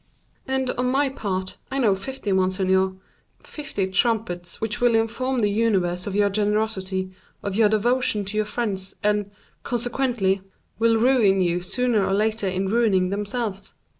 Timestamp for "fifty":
1.95-2.31, 3.43-3.85